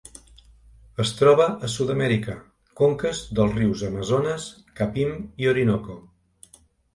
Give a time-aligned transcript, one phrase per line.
[1.03, 2.35] Es troba a Sud-amèrica:
[2.81, 4.49] conques dels rius Amazones,
[4.81, 5.13] Capim
[5.45, 6.01] i Orinoco.